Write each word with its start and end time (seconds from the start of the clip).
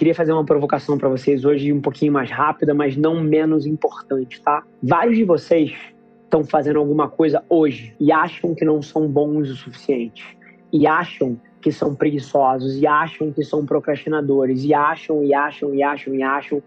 Queria 0.00 0.14
fazer 0.14 0.32
uma 0.32 0.46
provocação 0.46 0.96
para 0.96 1.10
vocês 1.10 1.44
hoje, 1.44 1.74
um 1.74 1.80
pouquinho 1.82 2.10
mais 2.10 2.30
rápida, 2.30 2.72
mas 2.72 2.96
não 2.96 3.22
menos 3.22 3.66
importante, 3.66 4.40
tá? 4.40 4.62
Vários 4.82 5.18
de 5.18 5.24
vocês 5.24 5.74
estão 6.24 6.42
fazendo 6.42 6.78
alguma 6.78 7.06
coisa 7.06 7.44
hoje 7.50 7.94
e 8.00 8.10
acham 8.10 8.54
que 8.54 8.64
não 8.64 8.80
são 8.80 9.06
bons 9.06 9.50
o 9.50 9.54
suficiente. 9.54 10.24
E 10.72 10.86
acham 10.86 11.38
que 11.60 11.70
são 11.70 11.94
preguiçosos, 11.94 12.78
e 12.78 12.86
acham 12.86 13.30
que 13.30 13.44
são 13.44 13.66
procrastinadores, 13.66 14.64
e 14.64 14.72
acham, 14.72 15.22
e 15.22 15.34
acham, 15.34 15.74
e 15.74 15.82
acham, 15.82 16.14
e 16.14 16.22
acham. 16.22 16.62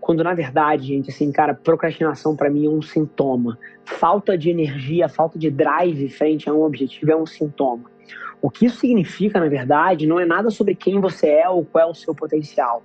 Quando 0.00 0.24
na 0.24 0.34
verdade, 0.34 0.88
gente, 0.88 1.10
assim, 1.10 1.30
cara, 1.30 1.54
procrastinação 1.54 2.34
para 2.34 2.50
mim 2.50 2.66
é 2.66 2.68
um 2.68 2.82
sintoma. 2.82 3.56
Falta 3.84 4.36
de 4.36 4.50
energia, 4.50 5.08
falta 5.08 5.38
de 5.38 5.48
drive 5.48 6.08
frente 6.08 6.50
a 6.50 6.52
um 6.52 6.64
objetivo 6.64 7.12
é 7.12 7.16
um 7.16 7.24
sintoma. 7.24 7.93
O 8.40 8.50
que 8.50 8.66
isso 8.66 8.78
significa, 8.78 9.40
na 9.40 9.48
verdade, 9.48 10.06
não 10.06 10.20
é 10.20 10.26
nada 10.26 10.50
sobre 10.50 10.74
quem 10.74 11.00
você 11.00 11.28
é 11.28 11.48
ou 11.48 11.64
qual 11.64 11.88
é 11.88 11.90
o 11.90 11.94
seu 11.94 12.14
potencial, 12.14 12.82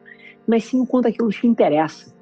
mas 0.48 0.64
sim 0.64 0.80
o 0.80 0.86
quanto 0.86 1.08
aquilo 1.08 1.30
te 1.30 1.46
interessa. 1.46 2.14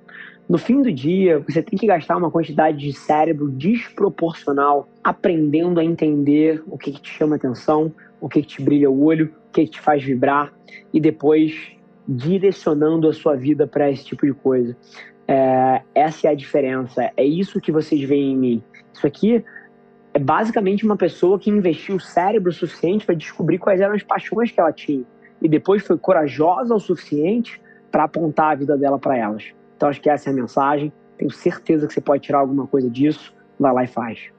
No 0.49 0.57
fim 0.57 0.81
do 0.81 0.91
dia, 0.91 1.39
você 1.39 1.61
tem 1.61 1.77
que 1.77 1.85
gastar 1.85 2.15
uma 2.15 2.31
quantidade 2.31 2.77
de 2.77 2.93
cérebro 2.93 3.49
desproporcional 3.49 4.87
aprendendo 5.03 5.79
a 5.79 5.83
entender 5.83 6.63
o 6.67 6.77
que, 6.77 6.91
que 6.93 7.01
te 7.01 7.11
chama 7.11 7.35
atenção, 7.35 7.93
o 8.21 8.29
que, 8.29 8.41
que 8.41 8.47
te 8.47 8.61
brilha 8.61 8.89
o 8.89 9.03
olho, 9.03 9.33
o 9.49 9.51
que, 9.51 9.65
que 9.65 9.71
te 9.71 9.81
faz 9.81 10.01
vibrar 10.01 10.53
e 10.93 11.01
depois 11.01 11.53
direcionando 12.07 13.09
a 13.09 13.13
sua 13.13 13.35
vida 13.35 13.67
para 13.67 13.91
esse 13.91 14.05
tipo 14.05 14.25
de 14.25 14.33
coisa. 14.33 14.75
É, 15.27 15.81
essa 15.93 16.27
é 16.27 16.31
a 16.31 16.35
diferença. 16.35 17.11
É 17.17 17.25
isso 17.25 17.59
que 17.59 17.71
vocês 17.71 18.01
veem 18.01 18.31
em 18.31 18.37
mim. 18.37 18.63
Isso 18.93 19.05
aqui 19.05 19.43
é 20.17 20.19
basicamente 20.19 20.83
uma 20.83 20.97
pessoa 20.97 21.37
que 21.37 21.47
investiu 21.47 21.97
o 21.97 21.99
cérebro 21.99 22.51
suficiente 22.51 23.05
para 23.05 23.13
descobrir 23.13 23.59
quais 23.59 23.79
eram 23.79 23.93
as 23.93 24.01
paixões 24.01 24.49
que 24.49 24.59
ela 24.59 24.73
tinha 24.73 25.05
e 25.39 25.47
depois 25.47 25.85
foi 25.85 25.95
corajosa 25.95 26.73
o 26.73 26.79
suficiente 26.79 27.61
para 27.91 28.05
apontar 28.05 28.53
a 28.53 28.55
vida 28.55 28.75
dela 28.75 28.97
para 28.97 29.15
elas. 29.15 29.53
Então 29.75 29.87
acho 29.87 30.01
que 30.01 30.09
essa 30.09 30.31
é 30.31 30.33
a 30.33 30.35
mensagem. 30.35 30.91
Tenho 31.19 31.29
certeza 31.29 31.85
que 31.85 31.93
você 31.93 32.01
pode 32.01 32.23
tirar 32.23 32.39
alguma 32.39 32.65
coisa 32.65 32.89
disso. 32.89 33.31
Vai 33.59 33.71
lá 33.71 33.83
e 33.83 33.87
faz. 33.87 34.31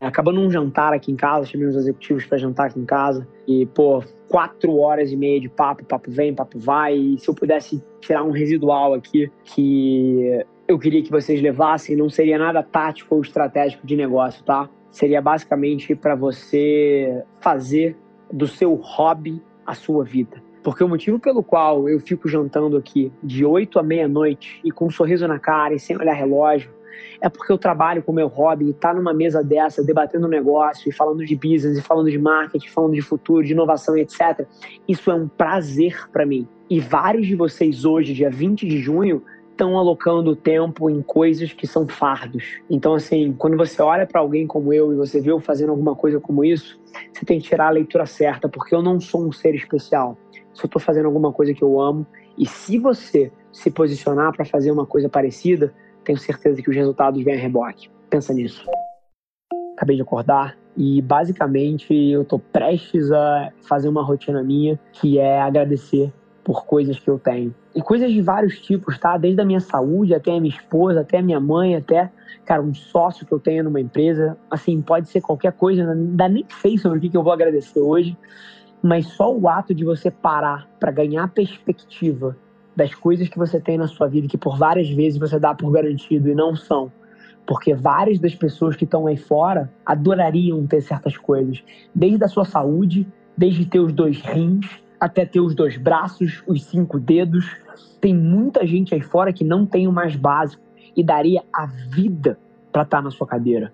Acabando 0.00 0.40
um 0.40 0.50
jantar 0.50 0.92
aqui 0.92 1.12
em 1.12 1.16
casa, 1.16 1.46
chamei 1.46 1.68
os 1.68 1.76
executivos 1.76 2.26
para 2.26 2.36
jantar 2.36 2.66
aqui 2.66 2.80
em 2.80 2.84
casa 2.84 3.24
e, 3.46 3.66
pô, 3.66 4.02
quatro 4.28 4.76
horas 4.78 5.12
e 5.12 5.16
meia 5.16 5.40
de 5.40 5.48
papo, 5.48 5.84
papo 5.84 6.10
vem, 6.10 6.34
papo 6.34 6.58
vai. 6.58 6.96
E 6.96 7.18
se 7.20 7.28
eu 7.30 7.34
pudesse 7.34 7.80
tirar 8.00 8.24
um 8.24 8.32
residual 8.32 8.94
aqui 8.94 9.30
que 9.44 10.44
eu 10.68 10.78
queria 10.78 11.02
que 11.02 11.10
vocês 11.10 11.40
levassem 11.40 11.96
não 11.96 12.08
seria 12.08 12.38
nada 12.38 12.62
tático 12.62 13.14
ou 13.14 13.22
estratégico 13.22 13.86
de 13.86 13.96
negócio, 13.96 14.44
tá? 14.44 14.68
Seria 14.90 15.20
basicamente 15.20 15.94
para 15.94 16.14
você 16.14 17.22
fazer 17.40 17.96
do 18.32 18.46
seu 18.46 18.74
hobby 18.74 19.42
a 19.64 19.74
sua 19.74 20.04
vida. 20.04 20.42
Porque 20.62 20.82
o 20.82 20.88
motivo 20.88 21.18
pelo 21.18 21.44
qual 21.44 21.88
eu 21.88 22.00
fico 22.00 22.28
jantando 22.28 22.76
aqui 22.76 23.12
de 23.22 23.44
8 23.44 23.78
à 23.78 23.82
meia-noite 23.82 24.60
e 24.64 24.72
com 24.72 24.86
um 24.86 24.90
sorriso 24.90 25.28
na 25.28 25.38
cara 25.38 25.74
e 25.74 25.78
sem 25.78 25.96
olhar 25.96 26.14
relógio 26.14 26.74
é 27.20 27.28
porque 27.28 27.52
eu 27.52 27.58
trabalho 27.58 28.02
com 28.02 28.12
meu 28.12 28.26
hobby 28.26 28.70
e 28.70 28.72
tá 28.72 28.92
numa 28.92 29.12
mesa 29.12 29.42
dessa, 29.44 29.84
debatendo 29.84 30.26
um 30.26 30.30
negócio 30.30 30.88
e 30.88 30.92
falando 30.92 31.24
de 31.24 31.36
business, 31.36 31.78
e 31.78 31.82
falando 31.82 32.10
de 32.10 32.18
marketing, 32.18 32.68
falando 32.68 32.94
de 32.94 33.02
futuro, 33.02 33.44
de 33.44 33.52
inovação 33.52 33.96
etc. 33.96 34.46
Isso 34.88 35.10
é 35.10 35.14
um 35.14 35.28
prazer 35.28 36.08
para 36.10 36.26
mim. 36.26 36.48
E 36.68 36.80
vários 36.80 37.26
de 37.26 37.36
vocês 37.36 37.84
hoje, 37.84 38.12
dia 38.12 38.30
20 38.30 38.66
de 38.66 38.78
junho, 38.78 39.22
estão 39.56 39.78
alocando 39.78 40.36
tempo 40.36 40.90
em 40.90 41.00
coisas 41.00 41.50
que 41.50 41.66
são 41.66 41.88
fardos. 41.88 42.60
Então, 42.68 42.92
assim, 42.92 43.32
quando 43.32 43.56
você 43.56 43.80
olha 43.80 44.06
para 44.06 44.20
alguém 44.20 44.46
como 44.46 44.70
eu 44.70 44.92
e 44.92 44.96
você 44.96 45.18
vê 45.18 45.30
eu 45.30 45.40
fazendo 45.40 45.70
alguma 45.70 45.96
coisa 45.96 46.20
como 46.20 46.44
isso, 46.44 46.78
você 47.12 47.24
tem 47.24 47.40
que 47.40 47.48
tirar 47.48 47.68
a 47.68 47.70
leitura 47.70 48.04
certa, 48.04 48.50
porque 48.50 48.74
eu 48.74 48.82
não 48.82 49.00
sou 49.00 49.26
um 49.26 49.32
ser 49.32 49.54
especial. 49.54 50.18
Eu 50.34 50.66
estou 50.66 50.80
fazendo 50.80 51.06
alguma 51.06 51.32
coisa 51.32 51.54
que 51.54 51.62
eu 51.62 51.80
amo, 51.80 52.06
e 52.36 52.46
se 52.46 52.78
você 52.78 53.32
se 53.50 53.70
posicionar 53.70 54.34
para 54.36 54.44
fazer 54.44 54.70
uma 54.70 54.84
coisa 54.84 55.08
parecida, 55.08 55.72
tenho 56.04 56.18
certeza 56.18 56.60
que 56.60 56.68
os 56.68 56.76
resultados 56.76 57.22
vêm 57.24 57.34
a 57.34 57.38
reboque. 57.38 57.90
Pensa 58.10 58.34
nisso. 58.34 58.62
Acabei 59.74 59.96
de 59.96 60.02
acordar 60.02 60.56
e 60.76 61.00
basicamente 61.00 61.94
eu 61.94 62.22
estou 62.22 62.38
prestes 62.38 63.10
a 63.10 63.50
fazer 63.66 63.88
uma 63.88 64.02
rotina 64.02 64.42
minha 64.42 64.78
que 64.92 65.18
é 65.18 65.40
agradecer 65.40 66.12
por 66.46 66.64
coisas 66.64 66.96
que 66.96 67.10
eu 67.10 67.18
tenho. 67.18 67.52
E 67.74 67.82
coisas 67.82 68.08
de 68.12 68.22
vários 68.22 68.60
tipos, 68.60 68.96
tá? 69.00 69.18
Desde 69.18 69.40
a 69.40 69.44
minha 69.44 69.58
saúde 69.58 70.14
até 70.14 70.30
a 70.30 70.40
minha 70.40 70.54
esposa, 70.54 71.00
até 71.00 71.18
a 71.18 71.22
minha 71.22 71.40
mãe, 71.40 71.74
até, 71.74 72.08
cara, 72.44 72.62
um 72.62 72.72
sócio 72.72 73.26
que 73.26 73.32
eu 73.32 73.40
tenho 73.40 73.64
numa 73.64 73.80
empresa. 73.80 74.38
Assim, 74.48 74.80
pode 74.80 75.08
ser 75.08 75.20
qualquer 75.20 75.52
coisa, 75.54 75.82
ainda 75.90 76.28
nem 76.28 76.46
sei 76.62 76.78
sobre 76.78 76.98
o 76.98 77.00
que 77.00 77.16
eu 77.16 77.22
vou 77.24 77.32
agradecer 77.32 77.80
hoje, 77.80 78.16
mas 78.80 79.08
só 79.08 79.34
o 79.34 79.48
ato 79.48 79.74
de 79.74 79.84
você 79.84 80.08
parar 80.08 80.68
para 80.78 80.92
ganhar 80.92 81.26
perspectiva 81.32 82.36
das 82.76 82.94
coisas 82.94 83.28
que 83.28 83.38
você 83.38 83.58
tem 83.58 83.76
na 83.76 83.88
sua 83.88 84.06
vida, 84.06 84.28
que 84.28 84.38
por 84.38 84.56
várias 84.56 84.88
vezes 84.88 85.18
você 85.18 85.40
dá 85.40 85.52
por 85.52 85.72
garantido 85.72 86.28
e 86.28 86.34
não 86.34 86.54
são. 86.54 86.92
Porque 87.44 87.74
várias 87.74 88.20
das 88.20 88.36
pessoas 88.36 88.76
que 88.76 88.84
estão 88.84 89.08
aí 89.08 89.16
fora 89.16 89.68
adorariam 89.84 90.64
ter 90.64 90.80
certas 90.80 91.16
coisas, 91.16 91.60
desde 91.92 92.22
a 92.22 92.28
sua 92.28 92.44
saúde, 92.44 93.04
desde 93.36 93.66
ter 93.66 93.80
os 93.80 93.92
dois 93.92 94.20
rins, 94.20 94.85
até 94.98 95.24
ter 95.24 95.40
os 95.40 95.54
dois 95.54 95.76
braços, 95.76 96.42
os 96.46 96.64
cinco 96.64 96.98
dedos. 96.98 97.56
Tem 98.00 98.14
muita 98.14 98.66
gente 98.66 98.94
aí 98.94 99.00
fora 99.00 99.32
que 99.32 99.44
não 99.44 99.66
tem 99.66 99.86
o 99.86 99.92
mais 99.92 100.16
básico 100.16 100.62
e 100.96 101.02
daria 101.02 101.42
a 101.52 101.66
vida 101.66 102.38
para 102.72 102.82
estar 102.82 102.98
tá 102.98 103.02
na 103.02 103.10
sua 103.10 103.26
cadeira. 103.26 103.72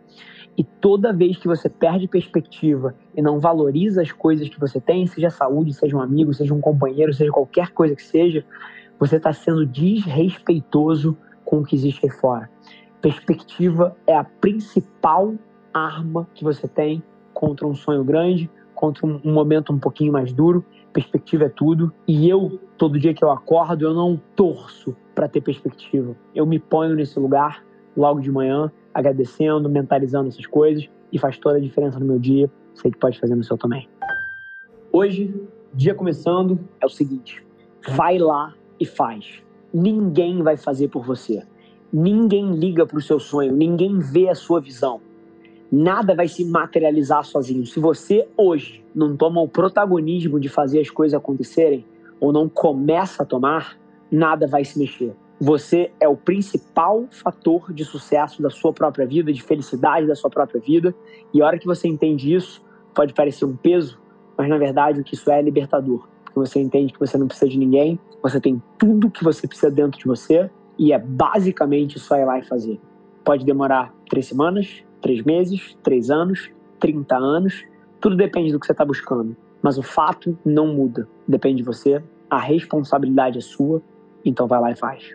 E 0.57 0.63
toda 0.63 1.13
vez 1.13 1.37
que 1.39 1.49
você 1.49 1.69
perde 1.69 2.07
perspectiva 2.07 2.95
e 3.17 3.23
não 3.23 3.41
valoriza 3.41 4.03
as 4.03 4.13
coisas 4.13 4.49
que 4.49 4.61
você 4.61 4.81
tem, 4.81 5.07
seja 5.07 5.31
saúde, 5.31 5.73
seja 5.73 5.97
um 5.97 6.01
amigo, 6.01 6.35
seja 6.35 6.53
um 6.53 6.61
companheiro, 6.61 7.13
seja 7.13 7.33
qualquer 7.33 7.71
coisa 7.71 7.97
que 7.97 8.03
seja, 8.03 8.45
você 8.99 9.17
está 9.17 9.33
sendo 9.33 9.65
desrespeitoso 9.65 11.17
com 11.45 11.61
o 11.61 11.65
que 11.65 11.75
existe 11.75 12.05
aí 12.05 12.11
fora. 12.11 12.51
Perspectiva 13.01 13.97
é 14.07 14.15
a 14.15 14.25
principal 14.25 15.35
arma 15.73 16.29
que 16.35 16.45
você 16.45 16.69
tem 16.69 17.03
contra 17.33 17.67
um 17.67 17.75
sonho 17.75 18.05
grande, 18.05 18.51
contra 18.83 19.07
um 19.07 19.33
momento 19.33 19.73
um 19.73 19.79
pouquinho 19.79 20.13
mais 20.13 20.33
duro 20.33 20.65
perspectiva 20.93 21.45
é 21.45 21.49
tudo. 21.49 21.93
E 22.07 22.29
eu, 22.29 22.59
todo 22.77 22.99
dia 22.99 23.15
que 23.15 23.25
eu 23.25 23.31
acordo, 23.31 23.85
eu 23.85 23.95
não 23.95 24.21
torço 24.35 24.97
para 25.15 25.29
ter 25.29 25.41
perspectiva. 25.41 26.17
Eu 26.35 26.45
me 26.45 26.59
ponho 26.59 26.97
nesse 26.97 27.17
lugar 27.21 27.65
logo 27.97 28.19
de 28.19 28.29
manhã, 28.29 28.73
agradecendo, 28.93 29.71
mentalizando 29.71 30.31
essas 30.31 30.47
coisas 30.47 30.91
e 31.13 31.19
faz 31.19 31.39
toda 31.39 31.59
a 31.59 31.61
diferença 31.61 32.01
no 32.01 32.07
meu 32.07 32.19
dia. 32.19 32.51
Sei 32.75 32.91
que 32.91 32.99
pode 32.99 33.21
fazer 33.21 33.37
no 33.37 33.45
seu 33.45 33.57
também. 33.57 33.89
Hoje, 34.93 35.33
dia 35.73 35.95
começando, 35.95 36.59
é 36.81 36.85
o 36.85 36.91
seguinte: 36.91 37.47
vai 37.89 38.19
lá 38.19 38.53
e 38.81 38.85
faz. 38.85 39.45
Ninguém 39.73 40.43
vai 40.43 40.57
fazer 40.57 40.89
por 40.89 41.05
você. 41.05 41.45
Ninguém 41.93 42.57
liga 42.57 42.85
para 42.85 42.99
o 42.99 43.01
seu 43.01 43.21
sonho, 43.21 43.55
ninguém 43.55 44.01
vê 44.01 44.29
a 44.29 44.35
sua 44.35 44.61
visão. 44.61 45.01
Nada 45.75 46.15
vai 46.15 46.29
se 46.29 46.45
materializar 46.45 47.25
sozinho. 47.25 47.65
Se 47.65 47.81
você 47.81 48.29
hoje 48.37 48.85
não 48.95 49.17
toma 49.17 49.41
o 49.41 49.49
protagonismo 49.49 50.39
de 50.39 50.51
fazer 50.51 50.81
as 50.81 50.91
coisas 50.91 51.19
acontecerem, 51.19 51.87
ou 52.21 52.31
não 52.31 52.47
começa 52.47 53.23
a 53.23 53.27
tomar, 53.27 53.79
nada 54.11 54.47
vai 54.47 54.67
se 54.67 54.79
mexer. 54.79 55.15
Você 55.41 55.91
é 55.99 56.07
o 56.07 56.15
principal 56.15 57.07
fator 57.11 57.73
de 57.73 57.87
sucesso 57.87 58.43
da 58.43 58.51
sua 58.51 58.73
própria 58.73 59.07
vida, 59.07 59.33
de 59.33 59.43
felicidade 59.43 60.07
da 60.07 60.15
sua 60.15 60.29
própria 60.29 60.61
vida. 60.61 60.95
E 61.33 61.41
a 61.41 61.47
hora 61.47 61.59
que 61.59 61.67
você 61.67 61.89
entende 61.89 62.35
isso, 62.35 62.63
pode 62.95 63.15
parecer 63.15 63.47
um 63.47 63.57
peso, 63.57 63.99
mas 64.37 64.51
na 64.51 64.59
verdade 64.59 65.01
o 65.01 65.05
que 65.05 65.15
isso 65.15 65.31
é 65.31 65.39
é 65.39 65.43
libertador. 65.43 66.07
Porque 66.23 66.39
você 66.39 66.61
entende 66.61 66.93
que 66.93 67.01
você 67.01 67.17
não 67.17 67.27
precisa 67.27 67.51
de 67.51 67.59
ninguém, 67.59 67.99
você 68.23 68.39
tem 68.39 68.63
tudo 68.79 69.11
que 69.11 69.25
você 69.25 69.49
precisa 69.49 69.71
dentro 69.71 69.99
de 69.99 70.05
você 70.05 70.51
e 70.79 70.93
é 70.93 70.99
basicamente 70.99 71.99
só 71.99 72.17
ir 72.17 72.27
lá 72.27 72.39
e 72.39 72.43
fazer. 72.43 72.79
Pode 73.25 73.45
demorar 73.45 73.93
três 74.09 74.27
semanas, 74.27 74.85
três 75.03 75.23
meses, 75.23 75.77
três 75.83 76.11
anos, 76.11 76.51
30 76.81 77.17
anos. 77.17 77.65
Tudo 78.01 78.17
depende 78.17 78.53
do 78.53 78.59
que 78.59 78.67
você 78.67 78.73
está 78.73 78.85
buscando. 78.85 79.37
Mas 79.61 79.77
o 79.77 79.83
fato 79.83 80.39
não 80.45 80.69
muda. 80.69 81.07
Depende 81.29 81.59
de 81.59 81.63
você. 81.63 82.03
A 82.31 82.39
responsabilidade 82.39 83.39
é 83.39 83.41
sua. 83.41 83.83
Então 84.25 84.47
vai 84.47 84.61
lá 84.61 84.71
e 84.71 84.77
faz. 84.77 85.15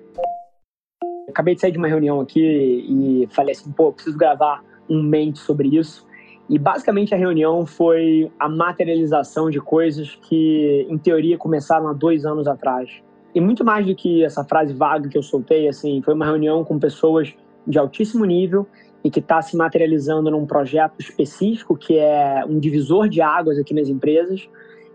Acabei 1.30 1.56
de 1.56 1.62
sair 1.62 1.72
de 1.72 1.78
uma 1.78 1.88
reunião 1.88 2.22
aqui 2.22 2.40
e 2.42 3.28
falei 3.32 3.54
assim, 3.54 3.72
pô, 3.72 3.92
preciso 3.92 4.18
gravar 4.18 4.64
um 4.90 5.02
mente 5.02 5.40
sobre 5.40 5.68
isso. 5.78 6.06
E 6.50 6.58
basicamente 6.58 7.14
a 7.14 7.18
reunião 7.18 7.66
foi 7.66 8.32
a 8.40 8.48
materialização 8.48 9.50
de 9.50 9.60
coisas 9.60 10.16
que, 10.16 10.88
em 10.90 10.98
teoria, 10.98 11.38
começaram 11.38 11.90
há 11.90 11.94
dois 11.94 12.26
anos 12.26 12.48
atrás. 12.48 12.90
E 13.36 13.42
muito 13.42 13.66
mais 13.66 13.86
do 13.86 13.94
que 13.94 14.24
essa 14.24 14.46
frase 14.46 14.74
vaga 14.74 15.10
que 15.10 15.18
eu 15.18 15.22
soltei, 15.22 15.68
assim, 15.68 16.02
foi 16.02 16.14
uma 16.14 16.26
reunião 16.26 16.64
com 16.64 16.80
pessoas 16.80 17.36
de 17.68 17.78
altíssimo 17.78 18.26
nível 18.26 18.66
e 19.04 19.12
que 19.12 19.20
está 19.20 19.42
se 19.42 19.56
materializando 19.56 20.32
num 20.32 20.46
projeto 20.46 21.00
específico 21.00 21.76
que 21.76 21.98
é 21.98 22.44
um 22.48 22.60
divisor 22.60 23.10
de 23.10 23.22
águas 23.22 23.58
aqui 23.58 23.74
nas 23.74 23.90
empresas, 23.90 24.50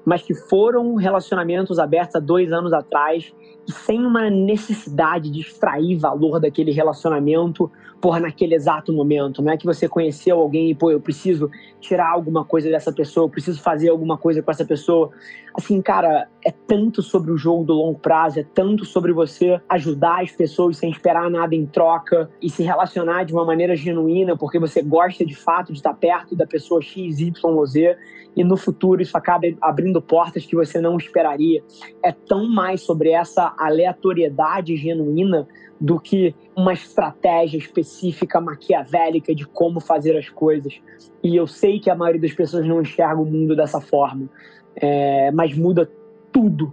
mas 0.04 0.22
que 0.22 0.34
foram 0.34 0.94
relacionamentos 0.96 1.78
abertos 1.78 2.16
há 2.16 2.20
dois 2.20 2.52
anos 2.52 2.72
atrás 2.72 3.32
e 3.68 3.72
sem 3.72 4.04
uma 4.04 4.28
necessidade 4.28 5.30
de 5.30 5.40
extrair 5.40 5.96
valor 5.96 6.40
daquele 6.40 6.72
relacionamento 6.72 7.70
porra, 8.02 8.18
naquele 8.18 8.56
exato 8.56 8.92
momento. 8.92 9.40
Não 9.40 9.52
é 9.52 9.56
que 9.56 9.64
você 9.64 9.88
conheceu 9.88 10.40
alguém 10.40 10.70
e, 10.70 10.74
pô, 10.74 10.90
eu 10.90 11.00
preciso 11.00 11.48
tirar 11.80 12.10
alguma 12.10 12.44
coisa 12.44 12.68
dessa 12.68 12.92
pessoa, 12.92 13.26
eu 13.26 13.30
preciso 13.30 13.62
fazer 13.62 13.90
alguma 13.90 14.18
coisa 14.18 14.42
com 14.42 14.50
essa 14.50 14.64
pessoa. 14.64 15.10
Assim, 15.54 15.80
cara, 15.80 16.28
é 16.44 16.50
tanto 16.50 17.00
sobre 17.00 17.30
o 17.30 17.38
jogo 17.38 17.62
do 17.62 17.72
longo 17.72 18.00
prazo, 18.00 18.40
é 18.40 18.42
tanto 18.42 18.84
sobre 18.84 19.12
você 19.12 19.60
ajudar 19.68 20.22
as 20.22 20.32
pessoas 20.32 20.78
sem 20.78 20.90
esperar 20.90 21.30
nada 21.30 21.54
em 21.54 21.64
troca 21.64 22.28
e 22.42 22.50
se 22.50 22.64
relacionar 22.64 23.22
de 23.22 23.32
uma 23.32 23.44
maneira 23.44 23.76
genuína, 23.76 24.36
porque 24.36 24.58
você 24.58 24.82
gosta 24.82 25.24
de 25.24 25.36
fato 25.36 25.72
de 25.72 25.78
estar 25.78 25.94
perto 25.94 26.34
da 26.34 26.46
pessoa 26.46 26.82
X, 26.82 27.20
Y 27.20 27.66
Z, 27.66 27.96
e 28.34 28.42
no 28.42 28.56
futuro 28.56 29.00
isso 29.00 29.16
acaba 29.16 29.46
abrindo 29.60 30.02
portas 30.02 30.44
que 30.44 30.56
você 30.56 30.80
não 30.80 30.96
esperaria. 30.96 31.62
É 32.02 32.10
tão 32.10 32.48
mais 32.48 32.80
sobre 32.80 33.10
essa 33.10 33.54
aleatoriedade 33.58 34.74
genuína 34.76 35.46
do 35.82 35.98
que 35.98 36.32
uma 36.56 36.72
estratégia 36.72 37.58
específica 37.58 38.40
maquiavélica 38.40 39.34
de 39.34 39.44
como 39.44 39.80
fazer 39.80 40.16
as 40.16 40.28
coisas. 40.28 40.80
E 41.20 41.34
eu 41.34 41.44
sei 41.44 41.80
que 41.80 41.90
a 41.90 41.94
maioria 41.96 42.20
das 42.20 42.32
pessoas 42.32 42.64
não 42.64 42.80
enxerga 42.80 43.20
o 43.20 43.26
mundo 43.26 43.56
dessa 43.56 43.80
forma, 43.80 44.30
é, 44.76 45.32
mas 45.32 45.56
muda 45.58 45.90
tudo, 46.30 46.72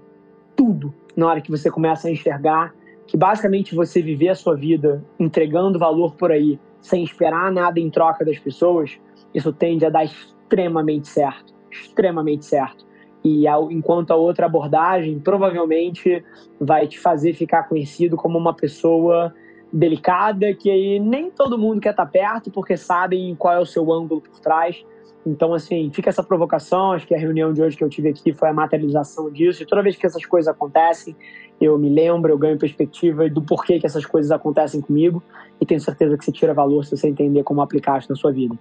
tudo 0.56 0.94
na 1.18 1.28
hora 1.28 1.42
que 1.42 1.50
você 1.50 1.72
começa 1.72 2.08
a 2.08 2.12
enxergar 2.12 2.72
que 3.08 3.18
basicamente 3.18 3.74
você 3.74 4.00
viver 4.00 4.30
a 4.30 4.36
sua 4.36 4.56
vida 4.56 5.04
entregando 5.20 5.80
valor 5.80 6.14
por 6.14 6.32
aí, 6.32 6.60
sem 6.80 7.04
esperar 7.04 7.52
nada 7.52 7.80
em 7.80 7.90
troca 7.90 8.24
das 8.24 8.38
pessoas, 8.38 9.00
isso 9.34 9.52
tende 9.52 9.88
a 9.88 9.90
dar 9.90 10.04
extremamente 10.04 11.08
certo, 11.08 11.52
extremamente 11.72 12.46
certo. 12.46 12.86
E 13.24 13.48
ao, 13.48 13.72
enquanto 13.72 14.12
a 14.12 14.16
outra 14.16 14.46
abordagem 14.46 15.20
provavelmente 15.20 16.24
vai 16.60 16.88
te 16.88 17.00
fazer 17.00 17.34
ficar 17.34 17.64
conhecido 17.64 18.16
como 18.16 18.38
uma 18.38 18.54
pessoa 18.54 19.34
delicada, 19.72 20.54
que 20.54 20.70
aí 20.70 21.00
nem 21.00 21.30
todo 21.30 21.58
mundo 21.58 21.82
quer 21.82 21.92
estar 21.92 22.06
perto 22.06 22.50
porque 22.50 22.76
sabem 22.76 23.36
qual 23.36 23.54
é 23.54 23.60
o 23.60 23.66
seu 23.66 23.92
ângulo 23.92 24.22
por 24.22 24.40
trás. 24.40 24.84
Então, 25.26 25.54
assim, 25.54 25.92
fica 25.94 26.10
essa 26.10 26.24
provocação. 26.24 26.94
Acho 26.94 27.06
que 27.06 27.14
a 27.14 27.20
reunião 27.20 27.54
de 27.54 27.62
hoje 27.62 27.78
que 27.78 27.84
eu 27.84 27.90
tive 27.90 28.10
aqui 28.10 28.34
foi 28.34 28.50
a 28.50 28.54
materialização 28.54 29.30
disso. 29.30 29.62
E 29.62 29.66
toda 29.66 29.84
vez 29.84 29.96
que 29.96 30.06
essas 30.06 30.26
coisas 30.26 30.48
acontecem, 30.48 31.16
eu 31.60 31.78
me 31.78 31.90
lembro, 31.90 32.32
eu 32.32 32.38
ganho 32.38 32.58
perspectiva 32.58 33.30
do 33.30 33.42
porquê 33.42 33.80
que 33.80 33.86
essas 33.86 34.06
coisas 34.06 34.32
acontecem 34.32 34.82
comigo. 34.82 35.22
E 35.60 35.66
tenho 35.66 35.82
certeza 35.82 36.18
que 36.18 36.24
você 36.24 36.32
tira 36.32 36.54
valor 36.54 36.86
se 36.86 36.96
você 36.96 37.10
entender 37.10 37.44
como 37.44 37.62
aplicar 37.62 38.00
isso 38.00 38.10
na 38.10 38.16
sua 38.16 38.32
vida. 38.32 38.58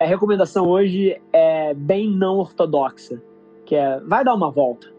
A 0.00 0.06
recomendação 0.06 0.68
hoje 0.68 1.20
é 1.32 1.74
bem 1.74 2.08
não 2.08 2.38
ortodoxa 2.38 3.20
que 3.64 3.74
é 3.74 4.00
vai 4.00 4.24
dar 4.24 4.34
uma 4.34 4.50
volta. 4.50 4.92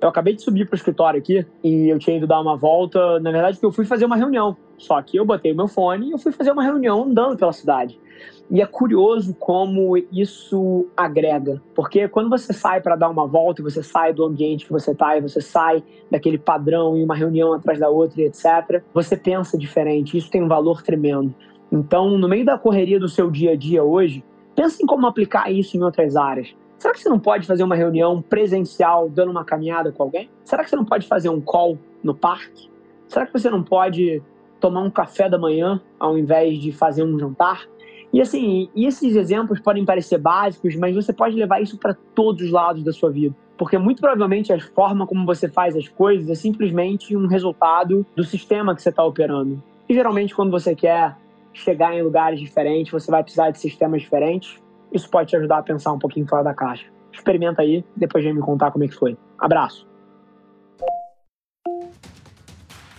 Eu 0.00 0.08
acabei 0.08 0.34
de 0.34 0.42
subir 0.42 0.66
para 0.66 0.74
o 0.74 0.76
escritório 0.76 1.18
aqui 1.18 1.46
e 1.62 1.88
eu 1.88 1.98
tinha 1.98 2.16
ido 2.16 2.26
dar 2.26 2.40
uma 2.40 2.56
volta. 2.56 3.20
Na 3.20 3.30
verdade, 3.30 3.58
eu 3.62 3.70
fui 3.70 3.84
fazer 3.84 4.06
uma 4.06 4.16
reunião. 4.16 4.56
Só 4.78 5.00
que 5.02 5.18
eu 5.18 5.26
botei 5.26 5.52
o 5.52 5.56
meu 5.56 5.68
fone 5.68 6.08
e 6.08 6.12
eu 6.12 6.18
fui 6.18 6.32
fazer 6.32 6.50
uma 6.50 6.62
reunião 6.62 7.02
andando 7.02 7.36
pela 7.36 7.52
cidade. 7.52 8.00
E 8.50 8.60
é 8.60 8.66
curioso 8.66 9.34
como 9.38 9.96
isso 10.10 10.88
agrega, 10.96 11.62
porque 11.72 12.08
quando 12.08 12.28
você 12.28 12.52
sai 12.52 12.80
para 12.80 12.96
dar 12.96 13.08
uma 13.08 13.24
volta, 13.24 13.60
e 13.60 13.64
você 13.64 13.80
sai 13.80 14.12
do 14.12 14.24
ambiente 14.24 14.66
que 14.66 14.72
você 14.72 14.90
está, 14.90 15.16
e 15.16 15.20
você 15.20 15.40
sai 15.40 15.84
daquele 16.10 16.36
padrão 16.36 16.96
e 16.96 17.04
uma 17.04 17.14
reunião 17.14 17.52
atrás 17.52 17.78
da 17.78 17.88
outra, 17.88 18.22
etc., 18.22 18.82
você 18.92 19.16
pensa 19.16 19.56
diferente. 19.56 20.18
Isso 20.18 20.28
tem 20.28 20.42
um 20.42 20.48
valor 20.48 20.82
tremendo. 20.82 21.32
Então, 21.70 22.18
no 22.18 22.28
meio 22.28 22.44
da 22.44 22.58
correria 22.58 22.98
do 22.98 23.08
seu 23.08 23.30
dia 23.30 23.52
a 23.52 23.56
dia 23.56 23.84
hoje, 23.84 24.24
pense 24.56 24.82
em 24.82 24.86
como 24.86 25.06
aplicar 25.06 25.48
isso 25.52 25.76
em 25.76 25.82
outras 25.84 26.16
áreas. 26.16 26.52
Será 26.80 26.94
que 26.94 27.00
você 27.00 27.10
não 27.10 27.18
pode 27.18 27.46
fazer 27.46 27.62
uma 27.62 27.76
reunião 27.76 28.22
presencial 28.22 29.06
dando 29.10 29.30
uma 29.30 29.44
caminhada 29.44 29.92
com 29.92 30.02
alguém? 30.02 30.30
Será 30.42 30.64
que 30.64 30.70
você 30.70 30.76
não 30.76 30.84
pode 30.86 31.06
fazer 31.06 31.28
um 31.28 31.38
call 31.38 31.78
no 32.02 32.14
parque? 32.14 32.70
Será 33.06 33.26
que 33.26 33.32
você 33.34 33.50
não 33.50 33.62
pode 33.62 34.22
tomar 34.58 34.80
um 34.80 34.90
café 34.90 35.28
da 35.28 35.36
manhã 35.36 35.78
ao 35.98 36.16
invés 36.16 36.58
de 36.58 36.72
fazer 36.72 37.04
um 37.04 37.18
jantar? 37.18 37.68
E 38.10 38.18
assim, 38.22 38.70
esses 38.74 39.14
exemplos 39.14 39.60
podem 39.60 39.84
parecer 39.84 40.16
básicos, 40.16 40.74
mas 40.74 40.94
você 40.94 41.12
pode 41.12 41.36
levar 41.36 41.60
isso 41.60 41.76
para 41.76 41.92
todos 42.14 42.46
os 42.46 42.50
lados 42.50 42.82
da 42.82 42.94
sua 42.94 43.10
vida. 43.10 43.36
Porque 43.58 43.76
muito 43.76 44.00
provavelmente 44.00 44.50
a 44.50 44.58
forma 44.58 45.06
como 45.06 45.26
você 45.26 45.50
faz 45.50 45.76
as 45.76 45.86
coisas 45.86 46.30
é 46.30 46.34
simplesmente 46.34 47.14
um 47.14 47.26
resultado 47.26 48.06
do 48.16 48.24
sistema 48.24 48.74
que 48.74 48.80
você 48.80 48.88
está 48.88 49.04
operando. 49.04 49.62
E 49.86 49.92
geralmente, 49.92 50.34
quando 50.34 50.50
você 50.50 50.74
quer 50.74 51.14
chegar 51.52 51.94
em 51.94 52.02
lugares 52.02 52.40
diferentes, 52.40 52.90
você 52.90 53.10
vai 53.10 53.22
precisar 53.22 53.50
de 53.50 53.58
sistemas 53.58 54.00
diferentes 54.00 54.58
isso 54.92 55.08
pode 55.10 55.30
te 55.30 55.36
ajudar 55.36 55.58
a 55.58 55.62
pensar 55.62 55.92
um 55.92 55.98
pouquinho 55.98 56.26
fora 56.26 56.44
da 56.44 56.54
caixa. 56.54 56.86
Experimenta 57.12 57.62
aí, 57.62 57.84
depois 57.96 58.24
vem 58.24 58.34
me 58.34 58.40
contar 58.40 58.70
como 58.70 58.84
é 58.84 58.88
que 58.88 58.94
foi. 58.94 59.16
Abraço! 59.38 59.89